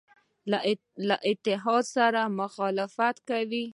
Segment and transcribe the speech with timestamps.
[1.07, 3.63] له اتحاد سره مخالفت کاوه.